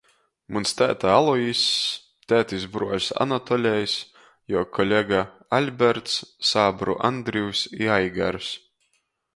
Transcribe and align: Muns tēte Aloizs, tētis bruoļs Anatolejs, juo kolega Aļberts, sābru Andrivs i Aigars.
Muns 0.55 0.71
tēte 0.77 1.09
Aloizs, 1.15 1.65
tētis 2.33 2.65
bruoļs 2.77 3.11
Anatolejs, 3.25 3.93
juo 4.55 4.65
kolega 4.79 5.23
Aļberts, 5.59 6.19
sābru 6.55 7.01
Andrivs 7.11 7.65
i 7.85 7.95
Aigars. 8.01 8.55